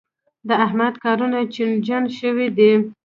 [0.47, 2.71] د احمد کارونه چينجن شوي دي.